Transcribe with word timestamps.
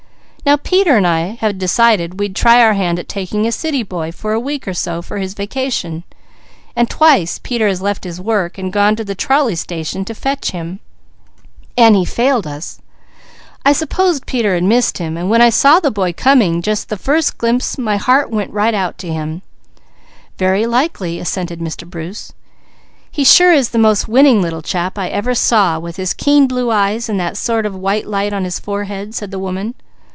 Now 0.43 0.57
Peter 0.57 0.97
and 0.97 1.05
I 1.05 1.37
had 1.39 1.59
decided 1.59 2.19
we'd 2.19 2.35
try 2.35 2.61
our 2.61 2.73
hand 2.73 2.97
at 2.97 3.07
taking 3.07 3.45
a 3.45 3.51
city 3.51 3.83
boy 3.83 4.11
for 4.11 4.33
a 4.33 4.39
week 4.39 4.67
or 4.67 4.73
so 4.73 5.01
for 5.03 5.19
his 5.19 5.35
vacation, 5.35 6.03
and 6.75 6.89
twice 6.89 7.39
Peter 7.41 7.67
has 7.67 7.81
left 7.81 8.03
his 8.03 8.19
work 8.19 8.57
and 8.57 8.73
gone 8.73 8.95
to 8.95 9.05
the 9.05 9.13
trolley 9.15 9.55
station 9.55 10.03
to 10.03 10.15
fetch 10.15 10.49
him, 10.49 10.79
and 11.77 11.95
he 11.95 12.03
failed 12.05 12.47
us. 12.47 12.79
I 13.63 13.71
supposed 13.71 14.25
Peter 14.25 14.55
had 14.55 14.63
missed 14.63 14.97
him, 14.97 15.15
so 15.15 15.27
when 15.27 15.41
I 15.43 15.51
saw 15.51 15.79
the 15.79 15.91
boy 15.91 16.11
coming, 16.11 16.63
just 16.63 16.89
the 16.89 16.97
first 16.97 17.37
glimpse 17.37 17.77
my 17.77 17.97
heart 17.97 18.31
went 18.31 18.51
right 18.51 18.73
out 18.73 18.97
to 18.97 19.13
him" 19.13 19.43
"Very 20.39 20.65
likely" 20.65 21.19
assented 21.19 21.59
Mr. 21.59 21.87
Bruce. 21.87 22.33
"He 23.11 23.23
surely 23.23 23.59
is 23.59 23.69
the 23.69 23.77
most 23.77 24.07
winning 24.07 24.41
little 24.41 24.63
chap 24.63 24.97
I 24.97 25.07
ever 25.09 25.35
saw 25.35 25.77
with 25.79 25.95
his 25.97 26.15
keen 26.15 26.47
blue 26.47 26.71
eyes 26.71 27.07
and 27.07 27.19
that 27.19 27.37
sort 27.37 27.65
of 27.67 27.75
light 27.75 28.33
on 28.33 28.43
his 28.43 28.59
forehead," 28.59 29.13
said 29.13 29.29
the 29.29 29.39
woman. 29.39 29.75